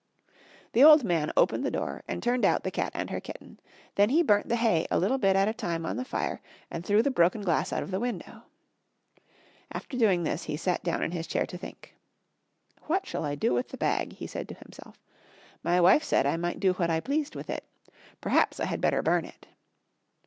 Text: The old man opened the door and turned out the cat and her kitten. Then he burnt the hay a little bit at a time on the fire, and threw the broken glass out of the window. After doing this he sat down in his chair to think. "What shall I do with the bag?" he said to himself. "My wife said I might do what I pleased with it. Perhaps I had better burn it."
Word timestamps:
The 0.73 0.83
old 0.83 1.03
man 1.03 1.31
opened 1.37 1.63
the 1.63 1.69
door 1.69 2.01
and 2.07 2.23
turned 2.23 2.43
out 2.43 2.63
the 2.63 2.71
cat 2.71 2.91
and 2.95 3.11
her 3.11 3.19
kitten. 3.19 3.59
Then 3.93 4.09
he 4.09 4.23
burnt 4.23 4.49
the 4.49 4.55
hay 4.55 4.87
a 4.89 4.97
little 4.97 5.19
bit 5.19 5.35
at 5.35 5.47
a 5.47 5.53
time 5.53 5.85
on 5.85 5.95
the 5.95 6.03
fire, 6.03 6.41
and 6.71 6.83
threw 6.83 7.03
the 7.03 7.11
broken 7.11 7.43
glass 7.43 7.71
out 7.71 7.83
of 7.83 7.91
the 7.91 7.99
window. 7.99 8.41
After 9.71 9.95
doing 9.99 10.23
this 10.23 10.45
he 10.45 10.57
sat 10.57 10.83
down 10.83 11.03
in 11.03 11.11
his 11.11 11.27
chair 11.27 11.45
to 11.45 11.55
think. 11.55 11.95
"What 12.87 13.05
shall 13.05 13.23
I 13.23 13.35
do 13.35 13.53
with 13.53 13.67
the 13.69 13.77
bag?" 13.77 14.13
he 14.13 14.25
said 14.25 14.47
to 14.49 14.55
himself. 14.55 14.97
"My 15.61 15.79
wife 15.79 16.03
said 16.03 16.25
I 16.25 16.35
might 16.35 16.59
do 16.59 16.73
what 16.73 16.89
I 16.89 16.99
pleased 16.99 17.35
with 17.35 17.51
it. 17.51 17.63
Perhaps 18.21 18.59
I 18.59 18.65
had 18.65 18.81
better 18.81 19.03
burn 19.03 19.23
it." 19.25 19.45